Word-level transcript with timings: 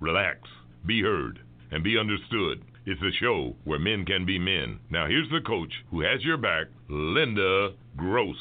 Relax, 0.00 0.40
be 0.84 1.02
heard, 1.02 1.40
and 1.70 1.82
be 1.82 1.98
understood. 1.98 2.62
It's 2.84 3.00
a 3.00 3.10
show 3.18 3.56
where 3.64 3.78
men 3.78 4.04
can 4.04 4.26
be 4.26 4.38
men. 4.38 4.78
Now, 4.90 5.06
here's 5.06 5.28
the 5.30 5.40
coach 5.40 5.72
who 5.90 6.02
has 6.02 6.22
your 6.22 6.36
back, 6.36 6.66
Linda 6.88 7.70
Gross. 7.96 8.36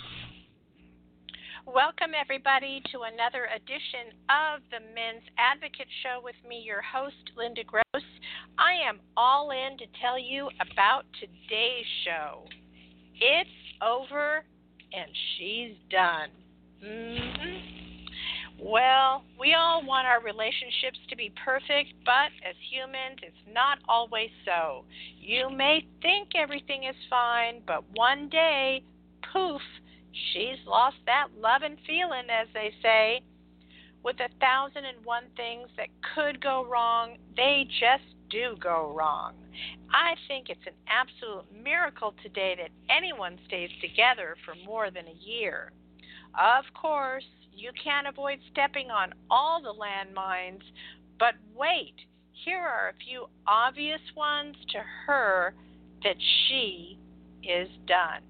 Welcome, 1.66 2.12
everybody, 2.20 2.82
to 2.92 3.02
another 3.02 3.48
edition 3.56 4.14
of 4.30 4.62
the 4.70 4.80
Men's 4.94 5.24
Advocate 5.38 5.88
Show 6.04 6.20
with 6.24 6.36
me, 6.48 6.62
your 6.66 6.82
host, 6.82 7.32
Linda 7.38 7.64
Gross. 7.64 8.06
I 8.60 8.74
am 8.88 9.00
all 9.18 9.52
in 9.52 9.78
to 9.78 9.86
tell 10.02 10.20
you 10.20 10.50
about 10.60 11.06
today's 11.20 11.86
show. 12.04 12.44
It's 13.16 13.50
over 13.82 14.44
and 14.94 15.12
she's 15.38 15.76
done. 15.90 16.30
Mm-hmm. 16.84 17.75
Well, 18.58 19.26
we 19.40 19.54
all 19.54 19.86
want 19.86 20.08
our 20.08 20.22
relationships 20.22 21.00
to 21.10 21.16
be 21.16 21.34
perfect, 21.44 21.94
but 22.06 22.32
as 22.48 22.56
humans, 22.72 23.20
it's 23.22 23.54
not 23.54 23.80
always 23.88 24.30
so. 24.46 24.86
You 25.20 25.50
may 25.50 25.86
think 26.02 26.30
everything 26.36 26.86
is 26.86 26.96
fine, 27.10 27.62
but 27.68 27.84
one 27.96 28.30
day, 28.30 28.84
poof, 29.34 29.62
she's 30.12 30.58
lost 30.66 30.96
that 31.06 31.28
love 31.38 31.64
and 31.64 31.78
feeling, 31.86 32.30
as 32.30 32.48
they 32.54 32.74
say. 32.82 33.22
With 34.04 34.20
a 34.20 34.30
thousand 34.40 34.86
and 34.86 35.04
one 35.04 35.26
things 35.36 35.68
that 35.78 35.90
could 36.16 36.42
go 36.42 36.66
wrong, 36.66 37.18
they 37.36 37.68
just 37.80 38.04
do 38.30 38.56
go 38.60 38.94
wrong. 38.96 39.34
I 39.92 40.16
think 40.28 40.50
it's 40.50 40.66
an 40.66 40.78
absolute 40.88 41.46
miracle 41.64 42.14
today 42.24 42.56
that 42.58 42.72
anyone 42.94 43.38
stays 43.48 43.70
together 43.82 44.36
for 44.46 44.56
more 44.66 44.92
than 44.92 45.06
a 45.08 45.26
year. 45.26 45.72
Of 46.38 46.66
course, 46.74 47.24
you 47.54 47.72
can't 47.82 48.08
avoid 48.08 48.40
stepping 48.52 48.92
on 48.92 49.14
all 49.30 49.62
the 49.62 49.74
landmines, 49.74 50.64
but 51.18 51.36
wait, 51.56 51.96
here 52.44 52.60
are 52.60 52.90
a 52.90 53.04
few 53.06 53.30
obvious 53.48 54.02
ones 54.16 54.58
to 54.72 54.80
her 55.08 55.54
that 56.04 56.18
she 56.48 57.00
is 57.44 57.70
done. 57.88 58.22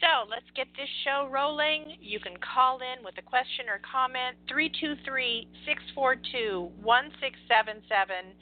So 0.00 0.24
let's 0.30 0.48
get 0.54 0.68
this 0.76 0.88
show 1.04 1.28
rolling. 1.30 1.96
You 2.00 2.18
can 2.20 2.38
call 2.38 2.80
in 2.80 3.04
with 3.04 3.18
a 3.18 3.22
question 3.22 3.68
or 3.68 3.80
comment 3.80 4.36
323 4.48 5.48
642 5.64 6.70
1677. 6.82 8.32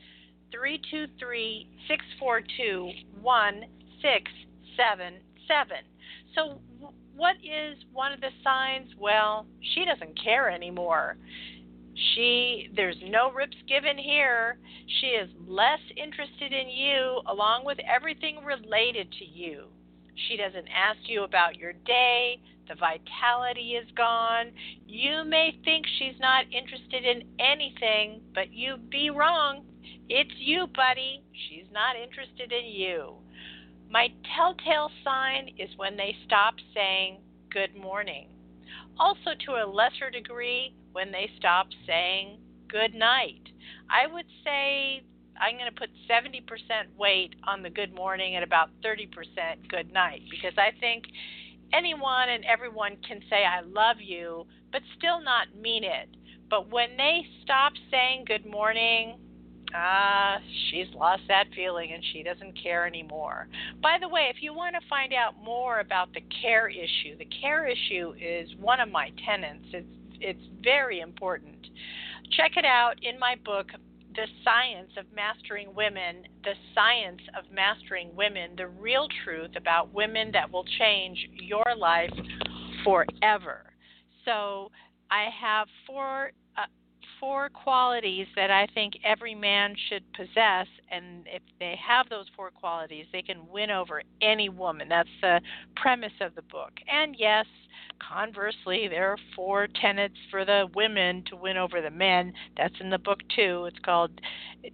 323 0.51 1.69
642 1.89 2.93
1677. 3.23 5.85
So, 6.35 6.61
what 7.17 7.37
is 7.37 7.77
one 7.93 8.13
of 8.13 8.21
the 8.21 8.31
signs? 8.43 8.89
Well, 8.99 9.47
she 9.75 9.85
doesn't 9.85 10.21
care 10.23 10.51
anymore. 10.51 11.17
She 12.15 12.71
there's 12.75 12.97
no 13.07 13.31
rips 13.31 13.57
given 13.69 13.97
here. 13.97 14.59
She 15.01 15.07
is 15.09 15.31
less 15.47 15.81
interested 15.97 16.53
in 16.53 16.69
you 16.69 17.21
along 17.27 17.65
with 17.65 17.79
everything 17.81 18.45
related 18.45 19.13
to 19.13 19.25
you. 19.25 19.67
She 20.29 20.37
doesn't 20.37 20.69
ask 20.69 20.99
you 21.09 21.23
about 21.23 21.57
your 21.57 21.73
day. 21.73 22.41
The 22.69 22.75
vitality 22.75 23.75
is 23.75 23.87
gone. 23.97 24.51
You 24.87 25.25
may 25.25 25.59
think 25.65 25.87
she's 25.99 26.19
not 26.19 26.47
interested 26.47 27.05
in 27.05 27.23
anything, 27.39 28.23
but 28.35 28.53
you'd 28.53 28.91
be 28.91 29.11
wrong. 29.11 29.65
It's 30.09 30.35
you, 30.39 30.67
buddy. 30.75 31.23
She's 31.49 31.67
not 31.73 31.97
interested 31.97 32.53
in 32.53 32.65
you. 32.65 33.15
My 33.95 34.09
telltale 34.35 34.91
sign 35.05 35.51
is 35.57 35.71
when 35.77 35.97
they 35.97 36.17
stop 36.27 36.55
saying 36.75 37.19
good 37.49 37.77
morning. 37.77 38.27
Also, 38.99 39.39
to 39.47 39.53
a 39.53 39.71
lesser 39.71 40.11
degree, 40.11 40.75
when 40.91 41.13
they 41.13 41.31
stop 41.39 41.69
saying 41.87 42.39
good 42.67 42.93
night. 42.93 43.41
I 43.89 44.13
would 44.13 44.27
say 44.43 45.05
I'm 45.41 45.57
going 45.57 45.71
to 45.73 45.81
put 45.81 45.91
70% 46.11 46.43
weight 46.99 47.37
on 47.47 47.63
the 47.63 47.71
good 47.71 47.95
morning 47.95 48.35
and 48.35 48.43
about 48.43 48.71
30% 48.85 49.07
good 49.69 49.93
night 49.93 50.23
because 50.29 50.59
I 50.59 50.77
think 50.81 51.05
anyone 51.73 52.31
and 52.31 52.45
everyone 52.47 52.97
can 53.07 53.21
say 53.31 53.45
I 53.45 53.61
love 53.61 53.99
you 54.01 54.45
but 54.73 54.83
still 54.99 55.23
not 55.23 55.55
mean 55.55 55.85
it. 55.85 56.09
But 56.51 56.69
when 56.69 56.97
they 56.97 57.23
stop 57.45 57.75
saying 57.93 58.25
good 58.27 58.45
morning, 58.45 59.19
ah, 59.75 60.39
she's 60.71 60.87
lost 60.95 61.23
that 61.29 61.47
feeling 61.55 61.93
and 61.93 62.03
she 62.13 62.23
doesn't 62.23 62.61
care 62.61 62.87
anymore. 62.87 63.49
By 63.83 63.99
the 64.01 64.09
way, 64.09 64.29
if 64.35 64.43
you 64.43 64.55
want 64.55 64.75
to 64.75 64.89
find 64.89 65.13
out 65.13 65.35
more 65.43 65.81
about 65.81 66.13
the 66.15 66.23
care 66.43 66.69
issue, 66.69 67.19
the 67.19 67.29
care 67.41 67.67
issue 67.67 68.15
is 68.21 68.49
one 68.61 68.81
of 68.81 68.91
my 68.91 69.11
tenants. 69.27 69.69
It's 69.73 69.87
it's 70.21 70.47
very 70.63 71.01
important. 71.01 71.67
Check 72.33 72.53
it 72.57 72.65
out 72.65 72.95
in 73.03 73.19
my 73.19 73.35
book 73.45 73.67
the 74.15 74.27
science 74.45 74.93
of 74.97 75.05
mastering 75.15 75.75
women, 75.75 76.23
the 76.45 76.55
science 76.75 77.21
of 77.37 77.45
mastering 77.53 78.15
women, 78.15 78.51
the 78.57 78.69
real 78.69 79.09
truth 79.25 79.51
about 79.57 79.93
women 79.93 80.31
that 80.33 80.51
will 80.51 80.65
change 80.79 81.19
your 81.33 81.65
life 81.77 82.13
forever. 82.85 83.73
So 84.25 84.71
I 85.11 85.29
have 85.41 85.67
four 85.87 86.31
four 87.21 87.49
qualities 87.49 88.27
that 88.37 88.51
I 88.51 88.67
think 88.75 88.95
every 89.05 89.35
man 89.35 89.75
should 89.89 90.05
possess, 90.13 90.67
and 90.91 91.27
if 91.27 91.43
they 91.59 91.79
have 91.87 92.09
those 92.09 92.27
four 92.37 92.51
qualities, 92.51 93.07
they 93.13 93.23
can 93.23 93.49
win 93.51 93.71
over 93.71 94.03
any 94.21 94.49
woman. 94.49 94.89
That's 94.89 95.09
the 95.21 95.41
premise 95.77 96.13
of 96.21 96.35
the 96.35 96.43
book. 96.43 96.73
And 96.91 97.17
yes, 97.19 97.47
conversely, 97.99 98.89
there 98.89 99.11
are 99.11 99.19
four 99.35 99.69
tenets 99.81 100.17
for 100.31 100.45
the 100.45 100.69
women 100.75 101.25
to 101.31 101.37
win 101.37 101.57
over 101.57 101.81
the 101.81 101.91
men. 101.91 102.33
That's 102.57 102.75
in 102.81 102.91
the 102.91 102.99
book 102.99 103.21
too. 103.35 103.67
It's 103.67 103.79
called 103.85 104.21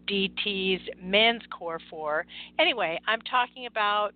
DT's 0.08 0.88
Men's 1.02 1.42
Core 1.50 1.80
Four. 1.88 2.26
Anyway, 2.58 3.00
I'm 3.06 3.20
talking 3.22 3.66
about 3.66 4.12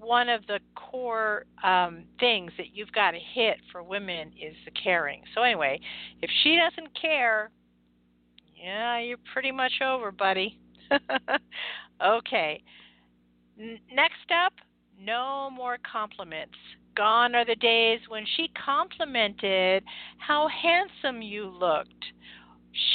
one 0.00 0.28
of 0.28 0.46
the 0.46 0.60
core 0.74 1.44
um, 1.64 2.04
things 2.20 2.52
that 2.56 2.74
you've 2.74 2.92
got 2.92 3.12
to 3.12 3.18
hit 3.34 3.58
for 3.72 3.82
women 3.82 4.28
is 4.28 4.54
the 4.64 4.70
caring. 4.70 5.22
So 5.34 5.42
anyway, 5.42 5.80
if 6.22 6.30
she 6.42 6.56
doesn't 6.56 6.98
care, 7.00 7.50
yeah, 8.62 8.98
you're 9.00 9.18
pretty 9.32 9.52
much 9.52 9.72
over, 9.84 10.10
buddy. 10.10 10.58
okay. 12.04 12.62
N- 13.58 13.78
next 13.92 14.30
up, 14.44 14.52
no 15.00 15.50
more 15.50 15.78
compliments. 15.90 16.56
Gone 16.96 17.34
are 17.34 17.44
the 17.44 17.54
days 17.56 18.00
when 18.08 18.24
she 18.36 18.50
complimented 18.64 19.84
how 20.18 20.48
handsome 20.48 21.22
you 21.22 21.46
looked. 21.46 22.04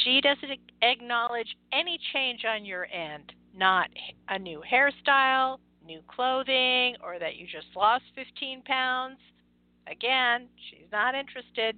She 0.03 0.21
doesn't 0.21 0.59
acknowledge 0.81 1.55
any 1.71 1.97
change 2.13 2.41
on 2.45 2.65
your 2.65 2.85
end, 2.85 3.33
not 3.55 3.89
a 4.29 4.37
new 4.37 4.61
hairstyle, 4.69 5.59
new 5.85 6.01
clothing, 6.07 6.95
or 7.03 7.19
that 7.19 7.35
you 7.35 7.45
just 7.45 7.67
lost 7.75 8.03
15 8.16 8.63
pounds. 8.63 9.17
Again, 9.88 10.47
she's 10.69 10.88
not 10.91 11.16
interested 11.16 11.75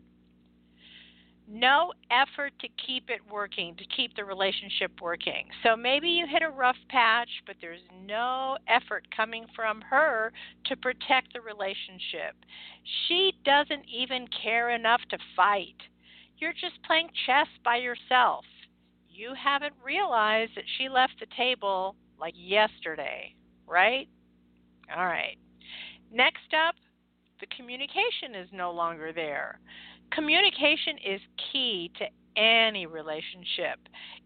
no 1.47 1.93
effort 2.09 2.53
to 2.59 2.67
keep 2.85 3.09
it 3.09 3.19
working, 3.31 3.75
to 3.75 3.85
keep 3.96 4.16
the 4.16 4.25
relationship 4.25 4.91
working. 5.02 5.47
So 5.63 5.75
maybe 5.75 6.09
you 6.09 6.25
hit 6.28 6.41
a 6.41 6.49
rough 6.49 6.78
patch, 6.90 7.29
but 7.46 7.55
there's 7.61 7.81
no 8.05 8.57
effort 8.67 9.05
coming 9.16 9.46
from 9.55 9.81
her 9.81 10.31
to 10.66 10.75
protect 10.78 11.34
the 11.34 11.41
relationship. 11.41 12.35
She 13.07 13.34
doesn't 13.43 13.85
even 13.93 14.28
care 14.43 14.72
enough 14.72 15.02
to 15.11 15.17
fight. 15.35 15.78
You're 16.37 16.53
just 16.53 16.81
playing 16.85 17.09
chess 17.25 17.47
by 17.63 17.78
yourself. 17.78 18.46
You 19.09 19.34
haven't 19.41 19.73
realized 19.84 20.52
that 20.55 20.66
she 20.78 20.90
left 20.90 21.13
the 21.19 21.28
table 21.37 21.96
like 22.19 22.34
yesterday, 22.35 23.34
right? 23.67 24.08
All 24.96 25.06
right. 25.06 25.38
Next 26.12 26.53
up, 26.67 26.76
the 27.40 27.47
communication 27.56 28.35
is 28.35 28.47
no 28.53 28.72
longer 28.72 29.12
there. 29.12 29.59
Communication 30.12 30.97
is 31.06 31.22
key 31.52 31.91
to 31.97 32.06
any 32.40 32.85
relationship. 32.85 33.79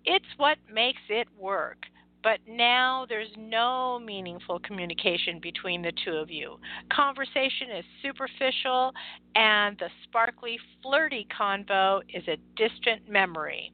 It's 0.05 0.25
what 0.37 0.57
makes 0.71 1.01
it 1.09 1.27
work. 1.37 1.77
But 2.21 2.39
now 2.47 3.05
there's 3.07 3.31
no 3.37 3.97
meaningful 3.97 4.59
communication 4.59 5.39
between 5.41 5.81
the 5.81 5.93
two 6.03 6.15
of 6.15 6.29
you. 6.29 6.59
Conversation 6.91 7.71
is 7.77 7.85
superficial, 8.03 8.91
and 9.35 9.77
the 9.79 9.87
sparkly, 10.03 10.59
flirty 10.83 11.25
convo 11.37 12.01
is 12.13 12.23
a 12.27 12.35
distant 12.57 13.09
memory. 13.09 13.71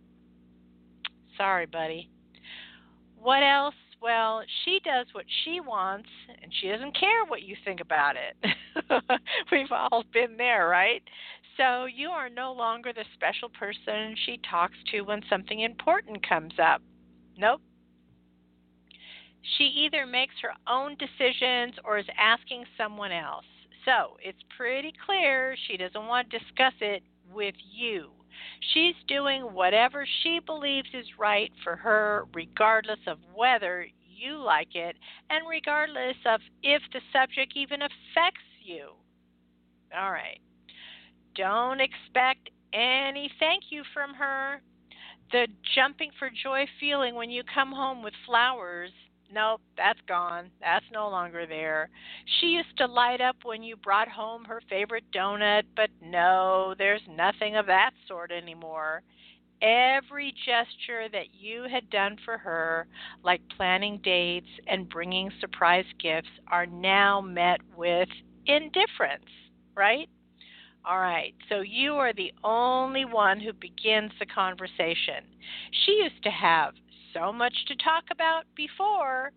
Sorry, 1.37 1.65
buddy. 1.65 2.09
What 3.19 3.41
else? 3.41 3.73
Well, 4.05 4.43
she 4.63 4.79
does 4.85 5.07
what 5.13 5.25
she 5.43 5.59
wants, 5.59 6.07
and 6.39 6.53
she 6.61 6.67
doesn't 6.67 6.95
care 6.95 7.25
what 7.27 7.41
you 7.41 7.55
think 7.65 7.79
about 7.81 8.13
it. 8.15 8.55
We've 9.51 9.71
all 9.71 10.03
been 10.13 10.37
there, 10.37 10.67
right? 10.67 11.01
So 11.57 11.85
you 11.85 12.09
are 12.09 12.29
no 12.29 12.53
longer 12.53 12.93
the 12.93 13.03
special 13.15 13.49
person 13.49 14.15
she 14.27 14.39
talks 14.47 14.75
to 14.91 15.01
when 15.01 15.23
something 15.27 15.61
important 15.61 16.27
comes 16.29 16.53
up. 16.61 16.83
Nope. 17.35 17.61
She 19.57 19.63
either 19.63 20.05
makes 20.05 20.35
her 20.43 20.53
own 20.71 20.97
decisions 20.99 21.73
or 21.83 21.97
is 21.97 22.05
asking 22.15 22.65
someone 22.77 23.11
else. 23.11 23.45
So 23.85 24.17
it's 24.21 24.37
pretty 24.55 24.93
clear 25.03 25.55
she 25.67 25.77
doesn't 25.77 26.05
want 26.05 26.29
to 26.29 26.37
discuss 26.37 26.73
it 26.79 27.01
with 27.33 27.55
you. 27.73 28.11
She's 28.73 28.95
doing 29.07 29.41
whatever 29.53 30.05
she 30.21 30.39
believes 30.45 30.89
is 30.93 31.05
right 31.17 31.51
for 31.63 31.75
her, 31.75 32.25
regardless 32.33 32.99
of 33.07 33.17
whether 33.33 33.87
you 34.15 34.37
like 34.37 34.75
it 34.75 34.95
and 35.29 35.47
regardless 35.49 36.15
of 36.25 36.39
if 36.63 36.81
the 36.93 37.01
subject 37.11 37.53
even 37.55 37.81
affects 37.81 38.41
you. 38.63 38.89
All 39.97 40.11
right. 40.11 40.39
Don't 41.35 41.81
expect 41.81 42.49
any 42.73 43.31
thank 43.39 43.63
you 43.69 43.83
from 43.93 44.13
her. 44.13 44.61
The 45.31 45.47
jumping 45.75 46.11
for 46.19 46.29
joy 46.43 46.65
feeling 46.79 47.15
when 47.15 47.29
you 47.29 47.43
come 47.53 47.71
home 47.71 48.03
with 48.03 48.13
flowers, 48.25 48.91
nope, 49.33 49.61
that's 49.75 49.99
gone. 50.07 50.51
That's 50.61 50.85
no 50.93 51.09
longer 51.09 51.45
there. 51.45 51.89
She 52.39 52.47
used 52.47 52.77
to 52.77 52.85
light 52.85 53.21
up 53.21 53.37
when 53.43 53.63
you 53.63 53.75
brought 53.75 54.07
home 54.07 54.45
her 54.45 54.61
favorite 54.69 55.05
donut, 55.13 55.63
but 55.75 55.89
no, 56.01 56.75
there's 56.77 57.01
nothing 57.09 57.55
of 57.55 57.65
that 57.65 57.91
sort 58.07 58.31
anymore. 58.31 59.01
Every 59.61 60.33
gesture 60.45 61.07
that 61.11 61.33
you 61.33 61.65
had 61.71 61.89
done 61.89 62.17
for 62.25 62.37
her, 62.37 62.87
like 63.23 63.41
planning 63.55 63.99
dates 64.03 64.49
and 64.67 64.89
bringing 64.89 65.31
surprise 65.39 65.85
gifts, 66.01 66.29
are 66.47 66.65
now 66.65 67.21
met 67.21 67.61
with 67.75 68.09
indifference, 68.45 69.25
right? 69.75 70.09
All 70.85 70.99
right, 70.99 71.33
so 71.49 71.61
you 71.61 71.93
are 71.93 72.13
the 72.13 72.31
only 72.43 73.05
one 73.05 73.39
who 73.39 73.53
begins 73.53 74.11
the 74.19 74.25
conversation. 74.27 75.23
She 75.85 75.93
used 75.93 76.21
to 76.23 76.29
have 76.29 76.73
so 77.13 77.33
much 77.33 77.53
to 77.67 77.75
talk 77.77 78.03
about 78.11 78.43
before, 78.55 79.31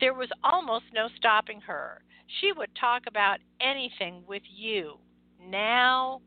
there 0.00 0.14
was 0.14 0.28
almost 0.42 0.84
no 0.92 1.08
stopping 1.16 1.60
her. 1.60 2.02
She 2.40 2.52
would 2.52 2.70
talk 2.78 3.02
about 3.06 3.38
anything 3.60 4.24
with 4.26 4.42
you. 4.54 4.98
Now, 5.40 6.20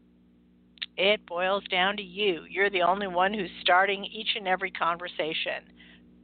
it 0.97 1.25
boils 1.25 1.63
down 1.69 1.95
to 1.97 2.03
you. 2.03 2.43
You're 2.49 2.69
the 2.69 2.81
only 2.81 3.07
one 3.07 3.33
who's 3.33 3.49
starting 3.61 4.03
each 4.05 4.29
and 4.35 4.47
every 4.47 4.71
conversation. 4.71 5.63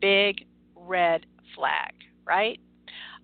Big 0.02 0.46
red 0.76 1.26
flag, 1.56 1.92
right? 2.26 2.60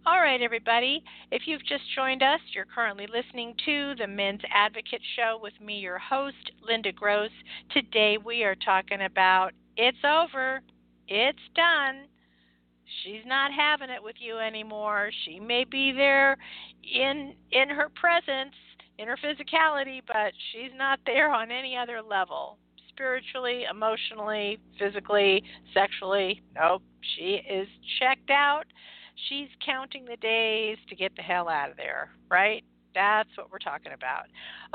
All 0.05 0.21
right, 0.21 0.41
everybody. 0.41 1.03
If 1.31 1.43
you've 1.45 1.65
just 1.65 1.83
joined 1.95 2.23
us, 2.23 2.39
you're 2.53 2.65
currently 2.65 3.07
listening 3.07 3.53
to 3.65 3.95
the 3.95 4.07
Men's 4.07 4.41
Advocate 4.53 5.01
Show 5.15 5.39
with 5.41 5.53
me, 5.61 5.79
your 5.79 5.99
host, 5.99 6.51
Linda 6.65 6.91
Gross. 6.91 7.31
Today 7.71 8.17
we 8.23 8.43
are 8.43 8.55
talking 8.55 9.01
about 9.01 9.51
It's 9.75 9.97
Over, 10.05 10.61
It's 11.07 11.37
Done. 11.55 12.05
She's 13.03 13.25
not 13.25 13.51
having 13.51 13.89
it 13.89 14.01
with 14.01 14.15
you 14.19 14.39
anymore. 14.39 15.11
She 15.25 15.39
may 15.39 15.63
be 15.63 15.91
there 15.91 16.37
in 16.83 17.33
in 17.51 17.69
her 17.69 17.89
presence, 17.89 18.55
in 18.99 19.07
her 19.07 19.17
physicality, 19.17 20.01
but 20.05 20.33
she's 20.51 20.71
not 20.75 20.99
there 21.05 21.31
on 21.31 21.51
any 21.51 21.77
other 21.77 22.01
level. 22.01 22.57
Spiritually, 22.89 23.63
emotionally, 23.71 24.59
physically, 24.77 25.41
sexually. 25.73 26.41
Nope, 26.55 26.81
she 27.15 27.39
is 27.49 27.67
checked 27.99 28.29
out 28.29 28.65
she's 29.27 29.49
counting 29.65 30.05
the 30.05 30.15
days 30.17 30.77
to 30.87 30.95
get 30.95 31.15
the 31.15 31.21
hell 31.21 31.49
out 31.49 31.71
of 31.71 31.77
there, 31.77 32.11
right? 32.29 32.63
That's 32.95 33.29
what 33.35 33.51
we're 33.51 33.59
talking 33.59 33.91
about. 33.93 34.23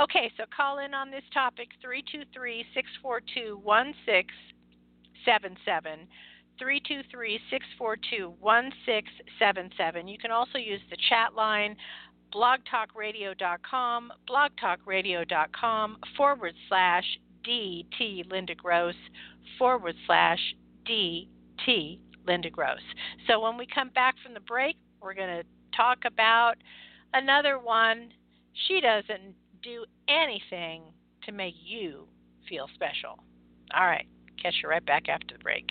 Okay, 0.01 0.31
so 0.37 0.45
call 0.55 0.79
in 0.79 0.95
on 0.95 1.11
this 1.11 1.25
topic 1.33 1.71
323 1.81 2.65
642 2.75 3.57
1677. 3.63 6.07
323 6.59 7.41
642 7.51 8.35
1677. 8.39 10.09
You 10.09 10.19
can 10.19 10.31
also 10.31 10.59
use 10.59 10.81
the 10.91 10.97
chat 11.09 11.35
line 11.35 11.75
blogtalkradio.com, 12.35 14.13
blogtalkradio.com 14.29 15.97
forward 16.17 16.55
slash 16.69 17.05
DT 17.47 18.31
Linda 18.31 18.55
Gross 18.55 18.95
forward 19.59 19.95
slash 20.07 20.39
DT 20.89 21.99
Linda 22.27 22.51
Gross. 22.51 22.81
So 23.27 23.41
when 23.41 23.57
we 23.57 23.67
come 23.73 23.91
back 23.91 24.15
from 24.23 24.35
the 24.35 24.41
break, 24.41 24.77
we're 25.01 25.15
going 25.15 25.43
to 25.43 25.45
talk 25.77 25.99
about 26.07 26.55
another 27.13 27.59
one. 27.59 28.11
She 28.67 28.81
doesn't 28.81 29.35
do 29.63 29.85
anything 30.09 30.83
to 31.27 31.33
make 31.33 31.55
you 31.63 32.07
feel 32.49 32.67
special. 32.75 33.19
All 33.75 33.87
right, 33.87 34.07
catch 34.43 34.55
you 34.63 34.69
right 34.69 34.85
back 34.85 35.09
after 35.09 35.37
the 35.37 35.43
break. 35.43 35.71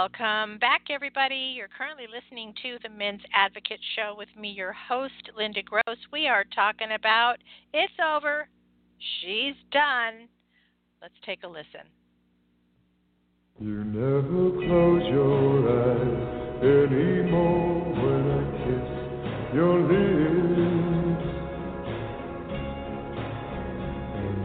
Welcome 0.00 0.56
back, 0.60 0.84
everybody. 0.88 1.52
You're 1.54 1.68
currently 1.76 2.06
listening 2.06 2.54
to 2.62 2.78
the 2.82 2.88
Men's 2.88 3.20
Advocate 3.34 3.80
Show 3.96 4.14
with 4.16 4.30
me, 4.34 4.48
your 4.48 4.72
host, 4.72 5.30
Linda 5.36 5.62
Gross. 5.62 5.98
We 6.10 6.26
are 6.26 6.44
talking 6.54 6.92
about 6.94 7.36
It's 7.74 7.92
Over, 8.00 8.48
She's 9.20 9.56
Done. 9.72 10.26
Let's 11.02 11.12
take 11.26 11.42
a 11.42 11.46
listen. 11.46 11.84
You 13.58 13.84
never 13.84 14.52
close 14.66 15.02
your 15.12 15.68
eyes 15.68 16.64
anymore 16.64 17.84
when 18.00 18.24
I 18.32 18.42
kiss 18.64 18.88
your 19.54 19.80
lips. 19.84 21.28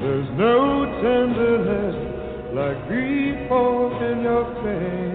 There's 0.02 0.30
no 0.38 0.84
tenderness 1.02 1.96
like 2.54 2.90
before 2.90 4.04
in 4.04 4.22
your 4.22 4.46
fingertips. 4.56 5.15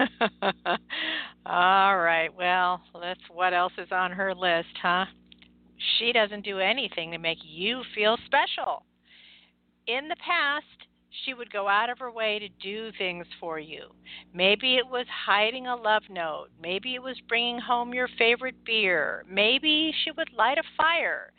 All 1.46 1.98
right. 1.98 2.28
Well, 2.36 2.80
that's 3.00 3.20
what 3.32 3.54
else 3.54 3.72
is 3.78 3.88
on 3.92 4.12
her 4.12 4.34
list, 4.34 4.68
huh? 4.82 5.06
She 5.98 6.12
doesn't 6.12 6.44
do 6.44 6.58
anything 6.58 7.10
to 7.12 7.18
make 7.18 7.38
you 7.42 7.82
feel 7.94 8.16
special. 8.26 8.84
In 9.86 10.08
the 10.08 10.16
past, 10.24 10.66
she 11.24 11.34
would 11.34 11.52
go 11.52 11.68
out 11.68 11.90
of 11.90 11.98
her 11.98 12.10
way 12.10 12.38
to 12.38 12.48
do 12.62 12.90
things 12.98 13.26
for 13.40 13.58
you. 13.58 13.88
Maybe 14.32 14.76
it 14.76 14.86
was 14.86 15.06
hiding 15.26 15.66
a 15.66 15.74
love 15.74 16.02
note. 16.08 16.48
Maybe 16.62 16.94
it 16.94 17.02
was 17.02 17.16
bringing 17.28 17.58
home 17.58 17.92
your 17.92 18.08
favorite 18.18 18.64
beer. 18.64 19.24
Maybe 19.28 19.92
she 20.04 20.12
would 20.12 20.32
light 20.32 20.58
a 20.58 20.62
fire. 20.76 21.32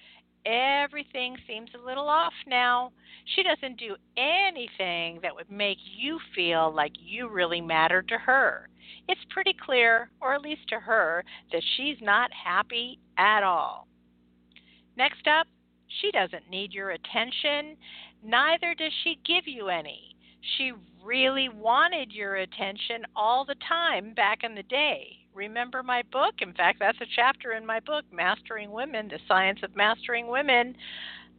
Everything 0.45 1.37
seems 1.47 1.69
a 1.75 1.85
little 1.85 2.07
off 2.07 2.33
now. 2.47 2.91
She 3.35 3.43
doesn't 3.43 3.77
do 3.77 3.95
anything 4.17 5.19
that 5.21 5.35
would 5.35 5.51
make 5.51 5.77
you 5.97 6.19
feel 6.35 6.73
like 6.73 6.93
you 6.99 7.29
really 7.29 7.61
mattered 7.61 8.07
to 8.07 8.17
her. 8.17 8.67
It's 9.07 9.21
pretty 9.29 9.53
clear, 9.53 10.09
or 10.19 10.33
at 10.33 10.41
least 10.41 10.67
to 10.69 10.79
her, 10.79 11.23
that 11.51 11.63
she's 11.75 11.97
not 12.01 12.31
happy 12.33 12.99
at 13.17 13.43
all. 13.43 13.87
Next 14.97 15.27
up, 15.27 15.47
she 16.01 16.11
doesn't 16.11 16.49
need 16.49 16.73
your 16.73 16.91
attention, 16.91 17.77
neither 18.23 18.73
does 18.73 18.93
she 19.03 19.19
give 19.25 19.47
you 19.47 19.67
any. 19.67 20.15
She 20.57 20.71
really 21.03 21.49
wanted 21.49 22.11
your 22.11 22.37
attention 22.37 23.03
all 23.15 23.45
the 23.45 23.55
time 23.67 24.13
back 24.13 24.39
in 24.43 24.55
the 24.55 24.63
day. 24.63 25.20
Remember 25.33 25.81
my 25.81 26.03
book? 26.11 26.35
In 26.39 26.53
fact, 26.53 26.79
that's 26.79 26.99
a 27.01 27.05
chapter 27.15 27.53
in 27.53 27.65
my 27.65 27.79
book, 27.79 28.03
Mastering 28.11 28.71
Women, 28.71 29.07
The 29.07 29.19
Science 29.27 29.59
of 29.63 29.75
Mastering 29.75 30.27
Women. 30.27 30.75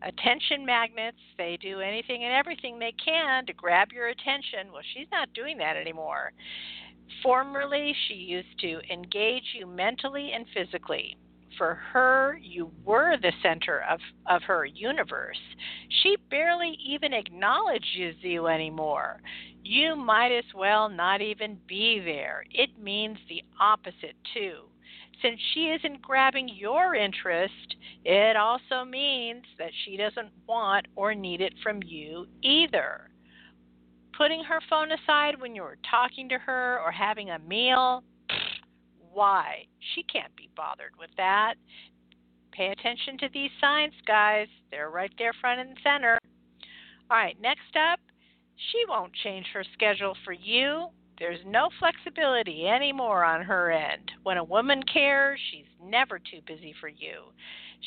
Attention 0.03 0.67
magnets, 0.67 1.19
they 1.39 1.59
do 1.61 1.81
anything 1.81 2.25
and 2.25 2.33
everything 2.33 2.79
they 2.79 2.95
can 3.05 3.47
to 3.47 3.53
grab 3.53 3.93
your 3.93 4.09
attention. 4.09 4.73
Well, 4.73 4.83
she's 4.95 5.07
not 5.13 5.33
doing 5.35 5.59
that 5.59 5.77
anymore. 5.77 6.33
Formerly, 7.23 7.95
she 8.09 8.15
used 8.15 8.59
to 8.61 8.81
engage 8.91 9.45
you 9.55 9.67
mentally 9.67 10.33
and 10.35 10.47
physically. 10.55 11.17
For 11.59 11.75
her, 11.93 12.39
you 12.41 12.73
were 12.85 13.17
the 13.19 13.33
center 13.43 13.85
of, 13.89 14.01
of 14.27 14.43
her 14.45 14.65
universe. 14.65 15.39
She 16.03 16.17
barely 16.31 16.79
even 16.85 17.13
acknowledges 17.13 18.17
you 18.23 18.47
anymore. 18.47 19.21
You 19.65 19.97
might 19.97 20.33
as 20.33 20.45
well 20.55 20.89
not 20.89 21.21
even 21.21 21.59
be 21.69 22.01
there. 22.01 22.45
It 22.51 22.71
means 22.83 23.19
the 23.29 23.43
opposite, 23.61 24.17
too. 24.35 24.63
Since 25.23 25.41
she 25.55 25.67
isn't 25.69 26.03
grabbing 26.03 26.49
your 26.49 26.95
interest, 26.97 27.77
it 28.05 28.37
also 28.37 28.85
means 28.85 29.45
that 29.59 29.71
she 29.85 29.97
doesn't 29.97 30.31
want 30.49 30.87
or 30.97 31.15
need 31.15 31.41
it 31.41 31.55
from 31.63 31.81
you 31.85 32.27
either. 32.43 33.09
Putting 34.17 34.43
her 34.43 34.61
phone 34.69 34.91
aside 34.91 35.41
when 35.41 35.55
you're 35.55 35.79
talking 35.89 36.29
to 36.29 36.39
her 36.39 36.81
or 36.85 36.91
having 36.91 37.31
a 37.31 37.39
meal, 37.39 38.03
why? 39.13 39.67
She 39.95 40.03
can't 40.03 40.35
be 40.37 40.51
bothered 40.57 40.93
with 40.99 41.11
that. 41.17 41.55
Pay 42.51 42.69
attention 42.69 43.17
to 43.19 43.29
these 43.33 43.51
signs, 43.61 43.95
guys. 44.07 44.49
They're 44.71 44.91
right 44.91 45.13
there 45.19 45.33
front 45.41 45.61
and 45.61 45.77
center. 45.85 46.19
All 47.11 47.17
right, 47.17 47.41
next 47.41 47.77
up, 47.77 48.01
she 48.71 48.85
won't 48.89 49.13
change 49.25 49.47
her 49.53 49.65
schedule 49.73 50.17
for 50.25 50.33
you. 50.33 50.89
There's 51.19 51.41
no 51.47 51.69
flexibility 51.79 52.67
anymore 52.67 53.25
on 53.25 53.43
her 53.43 53.71
end. 53.71 54.11
When 54.23 54.39
a 54.39 54.45
woman 54.45 54.83
cares, 54.83 55.39
she's 55.51 55.67
never 55.83 56.19
too 56.19 56.41
busy 56.47 56.75
for 56.81 56.89
you. 56.89 57.23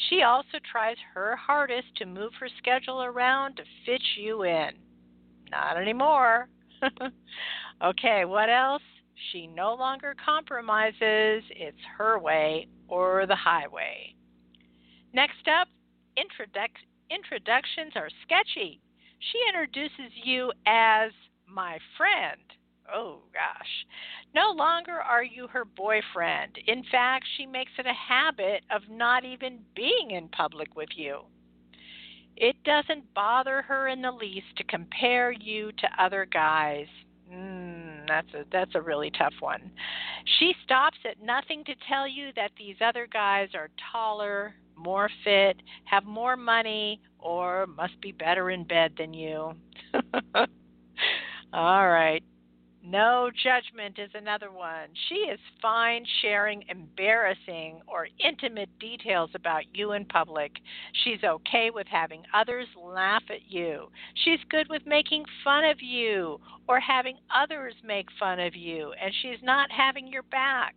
She 0.09 0.21
also 0.21 0.59
tries 0.71 0.97
her 1.13 1.35
hardest 1.35 1.87
to 1.97 2.05
move 2.05 2.33
her 2.39 2.49
schedule 2.57 3.03
around 3.03 3.57
to 3.57 3.63
fit 3.85 4.01
you 4.17 4.43
in. 4.43 4.71
Not 5.49 5.77
anymore. 5.77 6.49
okay, 7.83 8.25
what 8.25 8.49
else? 8.49 8.81
She 9.31 9.47
no 9.47 9.73
longer 9.73 10.15
compromises. 10.23 11.43
It's 11.49 11.77
her 11.97 12.19
way 12.19 12.67
or 12.87 13.25
the 13.25 13.35
highway. 13.35 14.15
Next 15.13 15.47
up, 15.47 15.67
introduc- 16.17 16.85
introductions 17.09 17.93
are 17.95 18.09
sketchy. 18.23 18.81
She 19.31 19.39
introduces 19.49 20.11
you 20.23 20.51
as 20.65 21.11
my 21.47 21.79
friend. 21.97 22.41
Oh 22.93 23.19
gosh. 23.33 23.85
No 24.35 24.51
longer 24.51 24.93
are 24.93 25.23
you 25.23 25.47
her 25.47 25.65
boyfriend. 25.65 26.57
In 26.67 26.83
fact, 26.91 27.25
she 27.37 27.45
makes 27.45 27.71
it 27.79 27.85
a 27.85 27.93
habit 27.93 28.63
of 28.69 28.81
not 28.89 29.25
even 29.25 29.59
being 29.75 30.11
in 30.11 30.27
public 30.29 30.75
with 30.75 30.89
you. 30.95 31.21
It 32.37 32.55
doesn't 32.63 33.13
bother 33.13 33.61
her 33.61 33.87
in 33.87 34.01
the 34.01 34.11
least 34.11 34.47
to 34.57 34.63
compare 34.65 35.31
you 35.31 35.71
to 35.71 36.03
other 36.03 36.25
guys. 36.25 36.87
Mm, 37.31 38.07
that's 38.07 38.27
a 38.33 38.43
that's 38.51 38.75
a 38.75 38.81
really 38.81 39.09
tough 39.17 39.33
one. 39.39 39.71
She 40.37 40.53
stops 40.63 40.97
at 41.09 41.21
nothing 41.23 41.63
to 41.63 41.73
tell 41.87 42.07
you 42.07 42.29
that 42.35 42.51
these 42.57 42.75
other 42.81 43.07
guys 43.11 43.49
are 43.55 43.69
taller, 43.91 44.53
more 44.75 45.09
fit, 45.23 45.61
have 45.85 46.05
more 46.05 46.35
money, 46.35 47.01
or 47.19 47.67
must 47.67 47.99
be 48.01 48.11
better 48.11 48.49
in 48.49 48.63
bed 48.63 48.93
than 48.97 49.13
you. 49.13 49.53
All 51.53 51.89
right. 51.89 52.23
No 52.87 53.31
judgment 53.43 53.97
is 53.97 54.11
another 54.13 54.51
one. 54.51 54.89
She 55.09 55.15
is 55.15 55.39
fine 55.59 56.05
sharing 56.21 56.63
embarrassing 56.69 57.81
or 57.87 58.07
intimate 58.23 58.69
details 58.77 59.31
about 59.33 59.63
you 59.73 59.93
in 59.93 60.05
public. 60.05 60.51
She's 61.03 61.23
okay 61.23 61.71
with 61.73 61.87
having 61.87 62.21
others 62.31 62.67
laugh 62.79 63.23
at 63.31 63.49
you. 63.51 63.87
She's 64.23 64.39
good 64.51 64.67
with 64.69 64.85
making 64.85 65.25
fun 65.43 65.65
of 65.65 65.81
you 65.81 66.39
or 66.67 66.79
having 66.79 67.17
others 67.33 67.73
make 67.83 68.05
fun 68.19 68.39
of 68.39 68.55
you, 68.55 68.93
and 69.01 69.11
she's 69.19 69.41
not 69.41 69.71
having 69.71 70.07
your 70.07 70.23
back. 70.23 70.75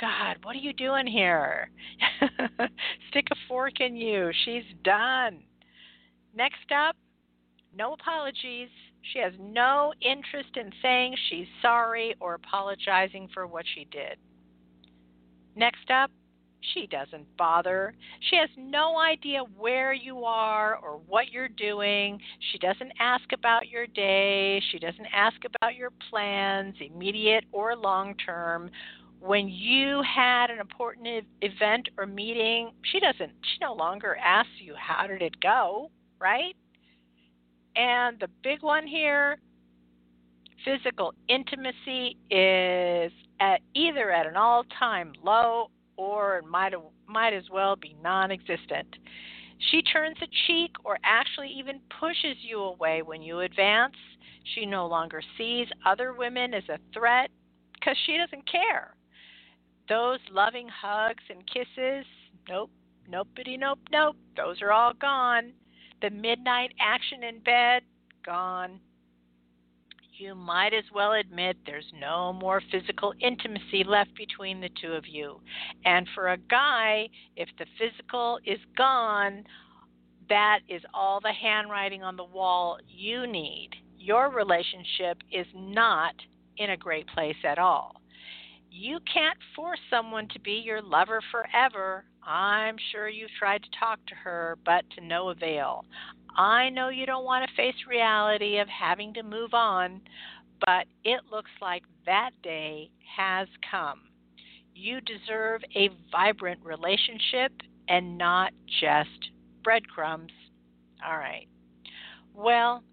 God, 0.00 0.38
what 0.42 0.54
are 0.54 0.60
you 0.60 0.72
doing 0.72 1.06
here? 1.06 1.70
Stick 3.10 3.28
a 3.30 3.36
fork 3.48 3.80
in 3.80 3.96
you. 3.96 4.30
She's 4.44 4.64
done. 4.84 5.42
Next 6.34 6.70
up, 6.74 6.96
no 7.76 7.94
apologies. 7.94 8.68
She 9.12 9.18
has 9.20 9.32
no 9.40 9.92
interest 10.02 10.56
in 10.56 10.70
saying 10.82 11.14
she's 11.30 11.46
sorry 11.62 12.14
or 12.20 12.34
apologizing 12.34 13.28
for 13.32 13.46
what 13.46 13.64
she 13.74 13.86
did. 13.90 14.18
Next 15.54 15.90
up, 15.90 16.10
she 16.74 16.86
doesn't 16.86 17.24
bother. 17.36 17.94
She 18.28 18.36
has 18.36 18.50
no 18.58 18.98
idea 18.98 19.40
where 19.56 19.92
you 19.92 20.24
are 20.24 20.76
or 20.76 21.00
what 21.06 21.30
you're 21.30 21.48
doing. 21.48 22.18
She 22.52 22.58
doesn't 22.58 22.92
ask 22.98 23.24
about 23.32 23.68
your 23.68 23.86
day. 23.86 24.60
She 24.72 24.78
doesn't 24.78 25.06
ask 25.14 25.36
about 25.44 25.76
your 25.76 25.92
plans, 26.10 26.74
immediate 26.80 27.44
or 27.52 27.76
long 27.76 28.14
term. 28.16 28.70
When 29.20 29.48
you 29.48 30.02
had 30.02 30.50
an 30.50 30.58
important 30.60 31.26
event 31.42 31.88
or 31.98 32.06
meeting, 32.06 32.70
she 32.82 33.00
doesn't 33.00 33.32
she 33.42 33.58
no 33.60 33.74
longer 33.74 34.16
asks 34.16 34.52
you 34.60 34.74
how 34.76 35.06
did 35.06 35.22
it 35.22 35.40
go, 35.40 35.90
right? 36.20 36.54
And 37.74 38.18
the 38.20 38.28
big 38.42 38.62
one 38.62 38.86
here, 38.86 39.38
Physical 40.66 41.14
intimacy 41.28 42.16
is 42.28 43.12
at 43.38 43.60
either 43.74 44.10
at 44.10 44.26
an 44.26 44.36
all-time 44.36 45.12
low 45.22 45.70
or 45.96 46.42
might 46.42 46.72
might 47.06 47.32
as 47.32 47.44
well 47.52 47.76
be 47.76 47.94
non-existent. 48.02 48.96
She 49.70 49.80
turns 49.82 50.16
a 50.20 50.26
cheek 50.46 50.72
or 50.84 50.98
actually 51.04 51.50
even 51.56 51.80
pushes 52.00 52.36
you 52.40 52.58
away 52.58 53.02
when 53.02 53.22
you 53.22 53.40
advance. 53.40 53.94
She 54.56 54.66
no 54.66 54.88
longer 54.88 55.22
sees 55.38 55.68
other 55.86 56.12
women 56.14 56.52
as 56.52 56.64
a 56.68 56.80
threat 56.92 57.30
because 57.74 57.96
she 58.04 58.16
doesn't 58.16 58.50
care. 58.50 58.95
Those 59.88 60.18
loving 60.32 60.68
hugs 60.68 61.22
and 61.30 61.46
kisses, 61.46 62.04
nope, 62.48 62.70
nopey, 63.10 63.58
nope, 63.58 63.78
nope, 63.92 64.16
those 64.36 64.60
are 64.60 64.72
all 64.72 64.92
gone. 64.94 65.52
The 66.02 66.10
midnight 66.10 66.72
action 66.80 67.22
in 67.22 67.40
bed, 67.40 67.82
gone. 68.24 68.80
You 70.18 70.34
might 70.34 70.72
as 70.72 70.84
well 70.94 71.12
admit 71.12 71.56
there's 71.66 71.92
no 72.00 72.32
more 72.32 72.62
physical 72.72 73.12
intimacy 73.20 73.84
left 73.84 74.14
between 74.16 74.60
the 74.60 74.70
two 74.80 74.92
of 74.92 75.06
you. 75.06 75.40
And 75.84 76.08
for 76.14 76.32
a 76.32 76.38
guy, 76.38 77.08
if 77.36 77.48
the 77.58 77.66
physical 77.78 78.38
is 78.44 78.58
gone, 78.76 79.44
that 80.28 80.60
is 80.68 80.82
all 80.94 81.20
the 81.20 81.32
handwriting 81.32 82.02
on 82.02 82.16
the 82.16 82.24
wall 82.24 82.78
you 82.88 83.26
need. 83.26 83.70
Your 83.98 84.30
relationship 84.30 85.18
is 85.30 85.46
not 85.54 86.14
in 86.56 86.70
a 86.70 86.76
great 86.76 87.06
place 87.08 87.36
at 87.44 87.58
all. 87.58 88.00
You 88.78 88.98
can't 89.10 89.38
force 89.54 89.78
someone 89.88 90.28
to 90.34 90.40
be 90.40 90.62
your 90.62 90.82
lover 90.82 91.22
forever. 91.32 92.04
I'm 92.22 92.76
sure 92.92 93.08
you've 93.08 93.30
tried 93.38 93.62
to 93.62 93.78
talk 93.80 93.98
to 94.06 94.14
her, 94.14 94.58
but 94.66 94.84
to 94.90 95.00
no 95.02 95.30
avail. 95.30 95.86
I 96.36 96.68
know 96.68 96.90
you 96.90 97.06
don't 97.06 97.24
want 97.24 97.48
to 97.48 97.56
face 97.56 97.74
reality 97.88 98.58
of 98.58 98.68
having 98.68 99.14
to 99.14 99.22
move 99.22 99.54
on, 99.54 100.02
but 100.66 100.84
it 101.04 101.22
looks 101.32 101.50
like 101.62 101.84
that 102.04 102.32
day 102.42 102.90
has 103.16 103.48
come. 103.70 104.02
You 104.74 105.00
deserve 105.00 105.62
a 105.74 105.88
vibrant 106.12 106.60
relationship 106.62 107.52
and 107.88 108.18
not 108.18 108.52
just 108.78 109.30
breadcrumbs. 109.64 110.32
All 111.02 111.16
right. 111.16 111.48
Well, 112.34 112.84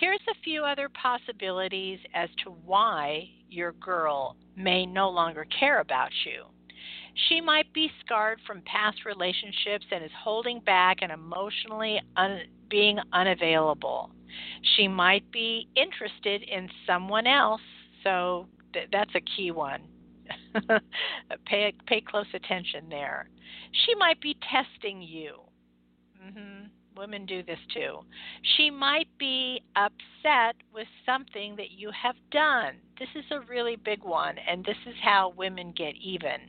here's 0.00 0.20
a 0.30 0.42
few 0.42 0.64
other 0.64 0.88
possibilities 0.90 1.98
as 2.14 2.28
to 2.44 2.50
why 2.50 3.28
your 3.48 3.72
girl 3.72 4.36
may 4.56 4.86
no 4.86 5.08
longer 5.08 5.46
care 5.58 5.80
about 5.80 6.10
you. 6.24 6.44
She 7.28 7.40
might 7.40 7.72
be 7.74 7.90
scarred 8.04 8.40
from 8.46 8.62
past 8.62 9.04
relationships 9.04 9.84
and 9.90 10.02
is 10.04 10.10
holding 10.22 10.60
back 10.60 10.98
and 11.02 11.12
emotionally 11.12 12.00
un- 12.16 12.42
being 12.70 12.98
unavailable. 13.12 14.10
She 14.76 14.88
might 14.88 15.30
be 15.30 15.68
interested 15.76 16.42
in 16.42 16.68
someone 16.86 17.26
else, 17.26 17.60
so 18.02 18.48
th- 18.72 18.88
that's 18.90 19.14
a 19.14 19.20
key 19.36 19.50
one. 19.50 19.82
pay 21.46 21.74
pay 21.86 22.00
close 22.00 22.26
attention 22.32 22.88
there. 22.88 23.28
She 23.84 23.94
might 23.96 24.20
be 24.20 24.36
testing 24.50 25.02
you. 25.02 25.34
Mm-hmm. 26.24 26.61
Women 26.96 27.26
do 27.26 27.42
this 27.42 27.58
too. 27.72 28.00
She 28.56 28.70
might 28.70 29.08
be 29.18 29.62
upset 29.76 30.56
with 30.72 30.86
something 31.06 31.56
that 31.56 31.70
you 31.70 31.90
have 31.90 32.16
done. 32.30 32.74
This 32.98 33.08
is 33.14 33.24
a 33.30 33.40
really 33.48 33.76
big 33.76 34.02
one, 34.02 34.36
and 34.38 34.64
this 34.64 34.76
is 34.86 34.94
how 35.02 35.32
women 35.36 35.72
get 35.76 35.94
even. 35.96 36.40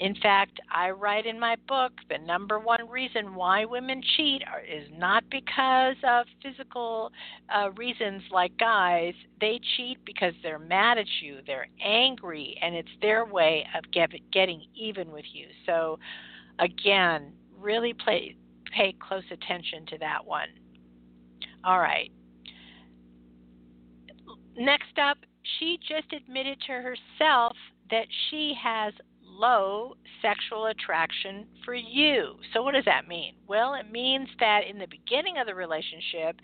In 0.00 0.14
fact, 0.22 0.60
I 0.72 0.90
write 0.90 1.26
in 1.26 1.40
my 1.40 1.56
book 1.66 1.92
the 2.08 2.18
number 2.18 2.60
one 2.60 2.88
reason 2.88 3.34
why 3.34 3.64
women 3.64 4.00
cheat 4.16 4.42
is 4.72 4.88
not 4.96 5.24
because 5.28 5.96
of 6.08 6.26
physical 6.40 7.10
uh, 7.52 7.70
reasons 7.72 8.22
like 8.30 8.56
guys. 8.58 9.14
They 9.40 9.58
cheat 9.76 9.98
because 10.04 10.34
they're 10.42 10.60
mad 10.60 10.98
at 10.98 11.06
you, 11.20 11.38
they're 11.46 11.66
angry, 11.84 12.56
and 12.62 12.76
it's 12.76 12.88
their 13.00 13.24
way 13.24 13.66
of 13.76 13.90
get, 13.90 14.10
getting 14.32 14.62
even 14.76 15.10
with 15.10 15.24
you. 15.32 15.46
So, 15.66 15.98
again, 16.60 17.32
really 17.58 17.92
play, 17.92 18.36
pay 18.72 18.94
close 19.06 19.24
attention 19.30 19.86
to 19.86 19.98
that 19.98 20.24
one. 20.24 20.48
All 21.64 21.78
right. 21.78 22.10
Next 24.56 24.98
up, 25.00 25.18
she 25.58 25.78
just 25.88 26.12
admitted 26.12 26.58
to 26.66 26.72
herself 26.72 27.56
that 27.90 28.06
she 28.28 28.54
has 28.62 28.92
low 29.38 29.94
sexual 30.22 30.66
attraction 30.66 31.46
for 31.64 31.74
you. 31.74 32.34
So, 32.52 32.62
what 32.62 32.74
does 32.74 32.84
that 32.84 33.08
mean? 33.08 33.34
Well, 33.46 33.74
it 33.74 33.90
means 33.90 34.28
that 34.40 34.60
in 34.68 34.78
the 34.78 34.86
beginning 34.86 35.38
of 35.38 35.46
the 35.46 35.54
relationship, 35.54 36.40